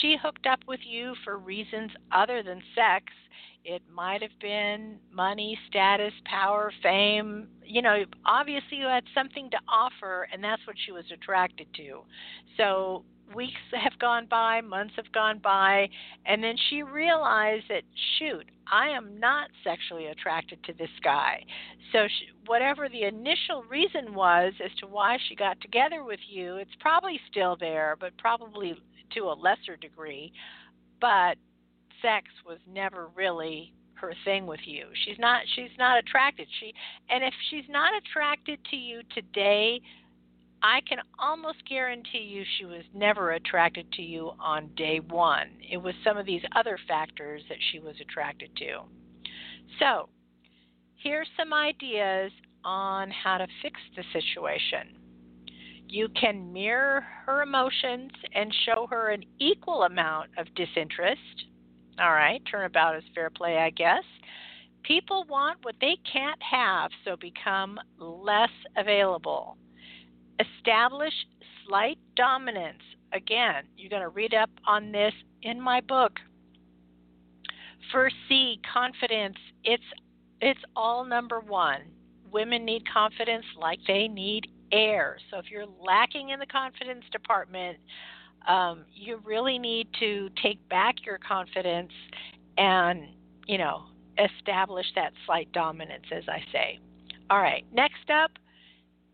she 0.00 0.16
hooked 0.20 0.46
up 0.46 0.60
with 0.66 0.80
you 0.84 1.14
for 1.24 1.38
reasons 1.38 1.90
other 2.12 2.42
than 2.42 2.62
sex. 2.74 3.04
It 3.64 3.82
might 3.92 4.22
have 4.22 4.38
been 4.40 4.98
money, 5.12 5.58
status, 5.68 6.12
power, 6.24 6.72
fame. 6.82 7.48
You 7.64 7.82
know, 7.82 8.04
obviously 8.24 8.78
you 8.78 8.86
had 8.86 9.04
something 9.14 9.50
to 9.50 9.58
offer, 9.68 10.28
and 10.32 10.42
that's 10.42 10.66
what 10.66 10.76
she 10.86 10.92
was 10.92 11.04
attracted 11.12 11.66
to. 11.74 12.00
So, 12.56 13.04
weeks 13.34 13.60
have 13.82 13.98
gone 13.98 14.26
by, 14.26 14.60
months 14.60 14.94
have 14.96 15.10
gone 15.12 15.38
by, 15.38 15.88
and 16.26 16.42
then 16.42 16.56
she 16.68 16.82
realized 16.82 17.64
that, 17.68 17.82
shoot, 18.18 18.46
I 18.70 18.88
am 18.88 19.18
not 19.18 19.48
sexually 19.64 20.06
attracted 20.06 20.62
to 20.64 20.72
this 20.74 20.90
guy. 21.02 21.44
So, 21.92 22.06
she, 22.06 22.26
whatever 22.46 22.88
the 22.88 23.04
initial 23.04 23.64
reason 23.68 24.14
was 24.14 24.52
as 24.64 24.70
to 24.80 24.86
why 24.86 25.16
she 25.28 25.34
got 25.34 25.60
together 25.60 26.04
with 26.04 26.20
you, 26.28 26.56
it's 26.56 26.70
probably 26.80 27.18
still 27.30 27.56
there, 27.58 27.96
but 27.98 28.16
probably 28.18 28.76
to 29.14 29.20
a 29.24 29.34
lesser 29.34 29.76
degree. 29.80 30.32
But 31.00 31.36
sex 32.02 32.26
was 32.46 32.58
never 32.72 33.08
really 33.14 33.72
her 33.94 34.14
thing 34.24 34.46
with 34.46 34.60
you. 34.64 34.86
She's 35.04 35.18
not 35.18 35.42
she's 35.56 35.70
not 35.78 35.98
attracted. 35.98 36.46
She 36.60 36.72
and 37.10 37.24
if 37.24 37.34
she's 37.50 37.64
not 37.68 37.92
attracted 37.96 38.58
to 38.70 38.76
you 38.76 39.00
today, 39.14 39.80
I 40.62 40.80
can 40.88 40.98
almost 41.18 41.58
guarantee 41.68 42.18
you 42.18 42.44
she 42.58 42.64
was 42.64 42.82
never 42.92 43.32
attracted 43.32 43.90
to 43.92 44.02
you 44.02 44.32
on 44.40 44.70
day 44.76 44.98
one. 44.98 45.48
It 45.70 45.76
was 45.76 45.94
some 46.02 46.16
of 46.16 46.26
these 46.26 46.42
other 46.56 46.78
factors 46.88 47.42
that 47.48 47.58
she 47.70 47.78
was 47.78 47.94
attracted 48.00 48.54
to. 48.56 48.80
So, 49.78 50.08
here's 50.96 51.28
some 51.36 51.52
ideas 51.52 52.32
on 52.64 53.10
how 53.10 53.38
to 53.38 53.46
fix 53.62 53.78
the 53.96 54.02
situation. 54.12 54.96
You 55.86 56.08
can 56.20 56.52
mirror 56.52 57.06
her 57.24 57.42
emotions 57.42 58.10
and 58.34 58.52
show 58.66 58.88
her 58.90 59.10
an 59.10 59.22
equal 59.38 59.84
amount 59.84 60.30
of 60.36 60.52
disinterest. 60.54 61.20
All 62.00 62.12
right, 62.12 62.42
turnabout 62.50 62.96
is 62.96 63.04
fair 63.14 63.30
play, 63.30 63.58
I 63.58 63.70
guess. 63.70 64.04
People 64.82 65.24
want 65.28 65.58
what 65.62 65.76
they 65.80 65.96
can't 66.12 66.42
have, 66.42 66.90
so 67.04 67.16
become 67.16 67.78
less 67.98 68.50
available 68.76 69.56
establish 70.40 71.14
slight 71.66 71.98
dominance. 72.16 72.82
Again, 73.12 73.64
you're 73.76 73.90
going 73.90 74.02
to 74.02 74.08
read 74.08 74.34
up 74.34 74.50
on 74.66 74.92
this 74.92 75.12
in 75.42 75.60
my 75.60 75.80
book. 75.80 76.18
First 77.92 78.16
C, 78.28 78.60
confidence. 78.72 79.36
It's 79.64 79.82
it's 80.40 80.60
all 80.76 81.04
number 81.04 81.40
1. 81.40 81.80
Women 82.30 82.64
need 82.64 82.82
confidence 82.92 83.44
like 83.58 83.80
they 83.86 84.06
need 84.06 84.46
air. 84.70 85.18
So 85.30 85.38
if 85.38 85.50
you're 85.50 85.66
lacking 85.66 86.30
in 86.30 86.38
the 86.38 86.46
confidence 86.46 87.04
department, 87.10 87.78
um, 88.46 88.84
you 88.94 89.20
really 89.24 89.58
need 89.58 89.88
to 89.98 90.28
take 90.42 90.66
back 90.68 90.96
your 91.04 91.18
confidence 91.18 91.92
and, 92.56 93.08
you 93.46 93.58
know, 93.58 93.84
establish 94.18 94.86
that 94.94 95.12
slight 95.26 95.50
dominance, 95.52 96.04
as 96.12 96.24
I 96.28 96.40
say. 96.52 96.78
All 97.30 97.40
right, 97.40 97.64
next 97.72 98.10
up, 98.10 98.32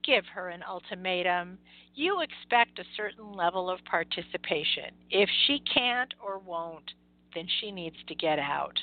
give 0.06 0.24
her 0.34 0.48
an 0.48 0.62
ultimatum. 0.68 1.58
You 1.94 2.22
expect 2.22 2.78
a 2.78 2.84
certain 2.96 3.32
level 3.32 3.70
of 3.70 3.84
participation. 3.84 4.90
If 5.10 5.28
she 5.46 5.60
can't 5.72 6.12
or 6.24 6.38
won't, 6.38 6.90
then 7.34 7.46
she 7.60 7.70
needs 7.70 7.96
to 8.08 8.14
get 8.14 8.38
out. 8.38 8.78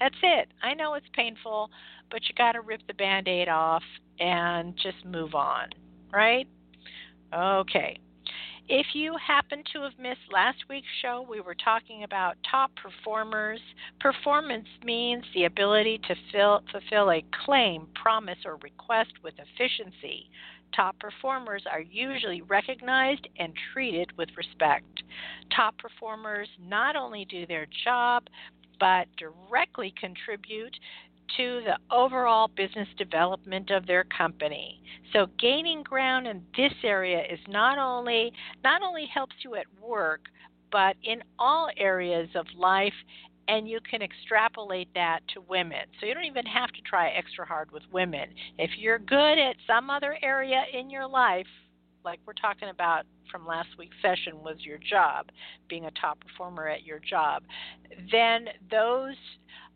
That's 0.00 0.16
it. 0.22 0.48
I 0.62 0.74
know 0.74 0.94
it's 0.94 1.06
painful, 1.14 1.70
but 2.10 2.20
you 2.28 2.34
got 2.36 2.52
to 2.52 2.60
rip 2.60 2.86
the 2.86 2.94
band 2.94 3.28
aid 3.28 3.48
off 3.48 3.82
and 4.20 4.76
just 4.76 5.04
move 5.04 5.34
on, 5.34 5.70
right? 6.12 6.46
Okay. 7.34 7.98
If 8.68 8.86
you 8.94 9.14
happen 9.24 9.62
to 9.72 9.82
have 9.82 9.96
missed 9.96 10.32
last 10.32 10.58
week's 10.68 10.88
show, 11.00 11.24
we 11.28 11.40
were 11.40 11.54
talking 11.54 12.02
about 12.02 12.36
top 12.50 12.72
performers. 12.74 13.60
Performance 14.00 14.66
means 14.84 15.22
the 15.34 15.44
ability 15.44 16.00
to 16.08 16.16
fill, 16.32 16.62
fulfill 16.72 17.12
a 17.12 17.24
claim, 17.44 17.86
promise, 17.94 18.38
or 18.44 18.56
request 18.56 19.12
with 19.22 19.34
efficiency. 19.38 20.28
Top 20.74 20.98
performers 20.98 21.62
are 21.70 21.80
usually 21.80 22.42
recognized 22.42 23.28
and 23.38 23.52
treated 23.72 24.10
with 24.18 24.30
respect. 24.36 25.04
Top 25.54 25.78
performers 25.78 26.48
not 26.60 26.96
only 26.96 27.24
do 27.24 27.46
their 27.46 27.68
job, 27.84 28.24
but 28.80 29.06
directly 29.16 29.94
contribute 29.98 30.76
to 31.36 31.62
the 31.64 31.78
overall 31.94 32.48
business 32.48 32.88
development 32.98 33.70
of 33.70 33.86
their 33.86 34.04
company. 34.04 34.82
So 35.12 35.26
gaining 35.38 35.82
ground 35.82 36.26
in 36.26 36.42
this 36.56 36.72
area 36.84 37.22
is 37.30 37.40
not 37.48 37.78
only 37.78 38.32
not 38.64 38.82
only 38.82 39.06
helps 39.12 39.34
you 39.44 39.54
at 39.54 39.66
work, 39.80 40.22
but 40.72 40.96
in 41.02 41.22
all 41.38 41.70
areas 41.76 42.28
of 42.34 42.46
life 42.56 42.92
and 43.48 43.68
you 43.68 43.78
can 43.88 44.02
extrapolate 44.02 44.88
that 44.94 45.20
to 45.34 45.40
women. 45.40 45.86
So 46.00 46.06
you 46.06 46.14
don't 46.14 46.24
even 46.24 46.46
have 46.46 46.70
to 46.72 46.82
try 46.82 47.10
extra 47.10 47.46
hard 47.46 47.70
with 47.70 47.82
women. 47.92 48.28
If 48.58 48.70
you're 48.78 48.98
good 48.98 49.38
at 49.38 49.56
some 49.66 49.88
other 49.88 50.18
area 50.22 50.64
in 50.72 50.90
your 50.90 51.06
life, 51.06 51.46
like 52.04 52.20
we're 52.26 52.32
talking 52.34 52.68
about 52.68 53.04
from 53.30 53.46
last 53.46 53.68
week's 53.78 53.96
session 54.00 54.42
was 54.42 54.56
your 54.60 54.78
job, 54.78 55.26
being 55.68 55.86
a 55.86 55.90
top 55.92 56.18
performer 56.20 56.68
at 56.68 56.84
your 56.84 56.98
job, 56.98 57.42
then 58.10 58.46
those 58.70 59.16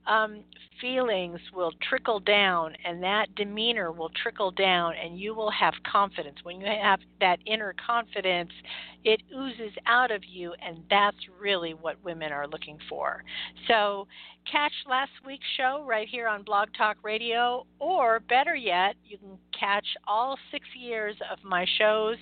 um, 0.06 0.42
feelings 0.80 1.40
will 1.54 1.72
trickle 1.88 2.20
down 2.20 2.74
and 2.84 3.02
that 3.02 3.34
demeanor 3.34 3.92
will 3.92 4.10
trickle 4.22 4.50
down 4.50 4.94
and 5.02 5.18
you 5.18 5.34
will 5.34 5.50
have 5.50 5.74
confidence. 5.90 6.38
When 6.42 6.60
you 6.60 6.66
have 6.66 7.00
that 7.20 7.38
inner 7.46 7.74
confidence, 7.86 8.50
it 9.04 9.22
oozes 9.34 9.72
out 9.86 10.10
of 10.10 10.22
you, 10.28 10.54
and 10.64 10.78
that's 10.90 11.16
really 11.40 11.72
what 11.74 12.02
women 12.04 12.32
are 12.32 12.46
looking 12.46 12.78
for. 12.88 13.22
So, 13.66 14.06
catch 14.50 14.72
last 14.88 15.12
week's 15.24 15.46
show 15.56 15.84
right 15.86 16.08
here 16.08 16.28
on 16.28 16.42
Blog 16.42 16.68
Talk 16.76 16.98
Radio, 17.02 17.66
or 17.78 18.20
better 18.20 18.54
yet, 18.54 18.96
you 19.04 19.16
can 19.16 19.38
catch 19.58 19.86
all 20.06 20.38
six 20.50 20.66
years 20.78 21.16
of 21.32 21.38
my 21.42 21.64
shows 21.78 22.16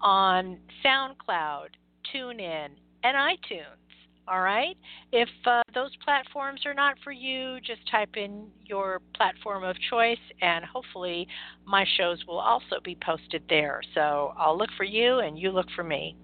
on 0.00 0.58
SoundCloud, 0.84 1.68
TuneIn, 2.14 2.68
and 3.04 3.16
iTunes. 3.16 3.81
All 4.28 4.40
right. 4.40 4.76
If 5.10 5.28
uh, 5.46 5.62
those 5.74 5.90
platforms 6.04 6.60
are 6.64 6.74
not 6.74 6.96
for 7.02 7.10
you, 7.10 7.58
just 7.60 7.80
type 7.90 8.16
in 8.16 8.46
your 8.64 9.00
platform 9.14 9.64
of 9.64 9.76
choice, 9.90 10.18
and 10.40 10.64
hopefully 10.64 11.26
my 11.66 11.84
shows 11.96 12.22
will 12.28 12.38
also 12.38 12.76
be 12.84 12.96
posted 13.04 13.42
there. 13.48 13.80
So 13.94 14.32
I'll 14.36 14.56
look 14.56 14.70
for 14.76 14.84
you, 14.84 15.18
and 15.18 15.38
you 15.38 15.50
look 15.50 15.66
for 15.74 15.82
me. 15.82 16.16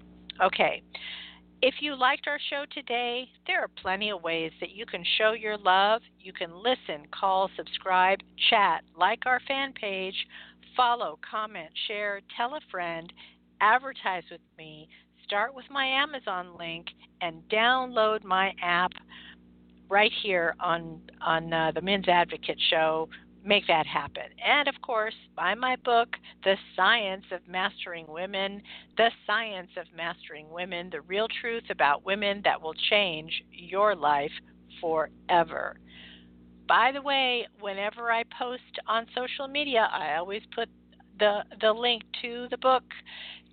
Okay. 0.43 0.83
If 1.61 1.75
you 1.81 1.97
liked 1.97 2.29
our 2.29 2.39
show 2.51 2.65
today, 2.73 3.29
there 3.49 3.61
are 3.61 3.71
plenty 3.83 4.11
of 4.11 4.23
ways 4.23 4.53
that 4.61 4.71
you 4.71 4.87
can 4.87 5.05
show 5.19 5.33
your 5.33 5.59
love. 5.59 6.01
You 6.21 6.33
can 6.33 6.51
listen, 6.55 7.09
call, 7.11 7.51
subscribe, 7.57 8.21
chat, 8.49 8.85
like 8.97 9.27
our 9.27 9.41
fan 9.49 9.73
page, 9.73 10.15
follow, 10.77 11.19
comment, 11.29 11.71
share, 11.89 12.21
tell 12.37 12.55
a 12.55 12.61
friend, 12.71 13.13
advertise 13.61 14.23
with 14.31 14.41
me, 14.57 14.89
start 15.25 15.53
with 15.53 15.65
my 15.69 15.85
Amazon 15.85 16.57
link 16.57 16.87
and 17.21 17.43
download 17.49 18.25
my 18.25 18.53
app 18.63 18.93
right 19.89 20.13
here 20.23 20.55
on 20.61 21.01
on 21.21 21.53
uh, 21.53 21.73
the 21.75 21.81
Men's 21.81 22.09
Advocate 22.09 22.61
Show. 22.71 23.09
Make 23.45 23.67
that 23.69 23.87
happen. 23.87 24.25
And 24.45 24.69
of 24.69 24.75
course, 24.83 25.15
buy 25.37 25.55
my 25.55 25.77
book, 25.77 26.09
The 26.45 26.57
Science 26.77 27.25
of 27.31 27.41
Mastering 27.49 28.07
Women, 28.09 28.61
The 28.97 29.11
Science 29.27 29.71
of 29.77 29.87
Mastering 29.97 30.51
Women, 30.51 30.91
the 30.91 31.01
real 31.03 31.29
truth 31.41 31.63
about 31.71 32.05
women 32.05 32.43
that 32.45 32.61
will 32.61 32.75
change 32.91 33.33
your 33.51 33.95
life 33.95 34.33
forever. 34.81 35.77
By 36.67 36.91
the 36.93 37.01
way, 37.01 37.47
whenever 37.61 38.11
I 38.11 38.25
post 38.39 38.63
on 38.87 39.07
social 39.15 39.49
media, 39.49 39.89
I 39.91 40.17
always 40.17 40.43
put 40.55 40.69
the 41.19 41.41
the 41.61 41.73
link 41.73 42.03
to 42.23 42.49
the 42.51 42.59
book 42.59 42.85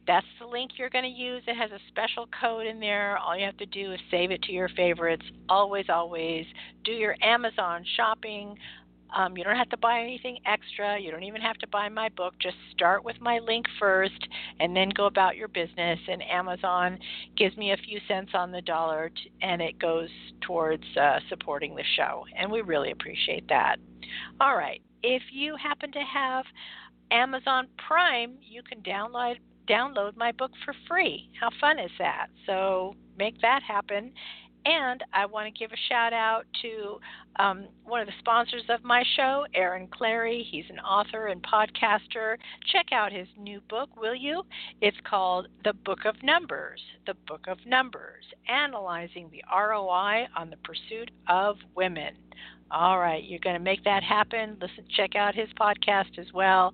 that's 0.07 0.25
the 0.39 0.45
link 0.45 0.71
you're 0.77 0.89
going 0.89 1.03
to 1.03 1.09
use. 1.09 1.43
It 1.47 1.55
has 1.55 1.71
a 1.71 1.79
special 1.87 2.27
code 2.39 2.67
in 2.67 2.79
there. 2.79 3.17
All 3.17 3.37
you 3.37 3.45
have 3.45 3.57
to 3.57 3.65
do 3.65 3.93
is 3.93 3.99
save 4.11 4.31
it 4.31 4.41
to 4.43 4.51
your 4.51 4.69
favorites. 4.69 5.25
Always, 5.49 5.85
always 5.89 6.45
do 6.83 6.91
your 6.91 7.15
Amazon 7.21 7.83
shopping. 7.95 8.55
Um, 9.15 9.37
you 9.37 9.43
don't 9.43 9.55
have 9.55 9.69
to 9.69 9.77
buy 9.77 10.01
anything 10.01 10.39
extra. 10.45 10.99
You 10.99 11.09
don't 11.11 11.23
even 11.23 11.41
have 11.41 11.57
to 11.59 11.67
buy 11.67 11.87
my 11.89 12.09
book. 12.09 12.33
Just 12.41 12.57
start 12.71 13.05
with 13.05 13.15
my 13.21 13.39
link 13.39 13.65
first 13.79 14.27
and 14.59 14.75
then 14.75 14.89
go 14.89 15.05
about 15.05 15.37
your 15.37 15.47
business. 15.47 15.99
And 16.07 16.21
Amazon 16.23 16.99
gives 17.37 17.55
me 17.55 17.71
a 17.71 17.77
few 17.77 17.99
cents 18.07 18.31
on 18.33 18.51
the 18.51 18.61
dollar, 18.61 19.09
t- 19.09 19.31
and 19.41 19.61
it 19.61 19.79
goes 19.79 20.09
towards 20.41 20.83
uh, 20.99 21.19
supporting 21.29 21.75
the 21.75 21.83
show. 21.95 22.25
And 22.37 22.51
we 22.51 22.61
really 22.61 22.91
appreciate 22.91 23.47
that. 23.47 23.77
All 24.41 24.55
right. 24.55 24.81
If 25.01 25.21
you 25.31 25.55
happen 25.55 25.91
to 25.91 25.99
have 25.99 26.45
Amazon 27.11 27.67
Prime, 27.87 28.33
you 28.41 28.63
can 28.63 28.81
download 28.81 29.35
download 29.67 30.15
my 30.15 30.31
book 30.31 30.51
for 30.63 30.73
free. 30.87 31.29
How 31.39 31.49
fun 31.59 31.79
is 31.79 31.91
that? 31.99 32.27
So 32.45 32.95
make 33.17 33.39
that 33.41 33.61
happen. 33.63 34.11
And 34.65 35.03
I 35.13 35.27
want 35.27 35.45
to 35.45 35.59
give 35.59 35.71
a 35.71 35.77
shout 35.89 36.11
out 36.11 36.45
to 36.63 36.99
um, 37.35 37.67
one 37.83 38.01
of 38.01 38.07
the 38.07 38.13
sponsors 38.17 38.63
of 38.69 38.83
my 38.83 39.03
show, 39.15 39.45
Aaron 39.53 39.87
Clarey. 39.87 40.43
He's 40.49 40.65
an 40.71 40.79
author 40.79 41.27
and 41.27 41.41
podcaster. 41.43 42.37
Check 42.71 42.87
out 42.91 43.11
his 43.11 43.27
new 43.37 43.61
book, 43.69 43.89
will 43.95 44.15
you? 44.15 44.41
It's 44.81 44.97
called 45.07 45.49
The 45.63 45.73
Book 45.73 46.05
of 46.05 46.15
Numbers. 46.23 46.81
The 47.05 47.13
Book 47.27 47.45
of 47.47 47.59
Numbers, 47.67 48.23
analyzing 48.49 49.29
the 49.31 49.43
ROI 49.55 50.25
on 50.35 50.49
the 50.49 50.57
pursuit 50.63 51.11
of 51.29 51.57
women. 51.75 52.15
All 52.71 52.97
right, 52.97 53.23
you're 53.23 53.39
going 53.39 53.55
to 53.55 53.61
make 53.61 53.83
that 53.83 54.01
happen. 54.03 54.57
Listen, 54.59 54.85
check 54.97 55.15
out 55.15 55.35
his 55.35 55.49
podcast 55.59 56.17
as 56.17 56.33
well. 56.33 56.73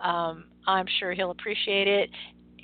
Um, 0.00 0.44
I'm 0.66 0.86
sure 0.98 1.12
he'll 1.12 1.30
appreciate 1.30 1.88
it. 1.88 2.10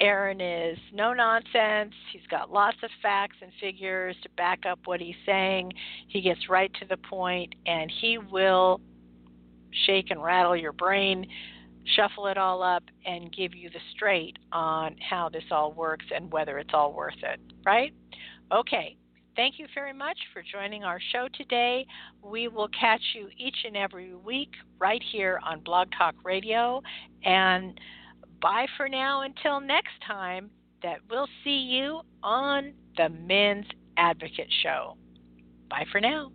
Aaron 0.01 0.41
is 0.41 0.79
no 0.93 1.13
nonsense. 1.13 1.93
He's 2.13 2.27
got 2.31 2.53
lots 2.53 2.77
of 2.83 2.91
facts 3.03 3.37
and 3.43 3.51
figures 3.61 4.17
to 4.23 4.29
back 4.37 4.61
up 4.69 4.79
what 4.85 5.01
he's 5.01 5.17
saying. 5.27 5.73
He 6.07 6.21
gets 6.21 6.49
right 6.49 6.73
to 6.81 6.87
the 6.87 6.97
point, 6.97 7.55
and 7.67 7.91
he 8.01 8.19
will 8.19 8.81
shake 9.87 10.11
and 10.11 10.23
rattle 10.23 10.57
your 10.57 10.73
brain, 10.73 11.27
shuffle 11.97 12.29
it 12.29 12.39
all 12.39 12.63
up, 12.63 12.85
and 13.07 13.35
give 13.35 13.55
you 13.55 13.71
the 13.71 13.81
straight 13.95 14.37
on 14.53 14.97
how 14.99 15.29
this 15.29 15.45
all 15.51 15.73
works 15.73 16.07
and 16.15 16.31
whether 16.31 16.59
it's 16.59 16.71
all 16.73 16.93
worth 16.93 17.21
it, 17.23 17.41
right? 17.65 17.93
Okay. 18.53 18.97
Thank 19.39 19.61
you 19.61 19.69
very 19.73 19.93
much 19.93 20.19
for 20.33 20.43
joining 20.43 20.83
our 20.83 20.99
show 21.13 21.29
today. 21.33 21.87
We 22.25 22.49
will 22.49 22.67
catch 22.71 23.01
you 23.15 23.29
each 23.39 23.55
and 23.65 23.77
every 23.77 24.13
week 24.17 24.51
right 24.81 25.01
here 25.13 25.39
on 25.47 25.61
Blog 25.61 25.87
Talk 25.97 26.17
Radio. 26.25 26.83
And 27.23 27.79
bye 28.43 28.67
for 28.77 28.89
now 28.89 29.23
until 29.23 29.61
next 29.61 29.93
time 30.05 30.51
that 30.83 30.99
we'll 31.09 31.29
see 31.45 31.57
you 31.57 32.01
on 32.21 32.73
the 32.97 33.11
Men's 33.11 33.67
Advocate 33.97 34.53
Show. 34.65 34.97
Bye 35.71 35.87
for 35.93 36.01
now. 36.01 36.33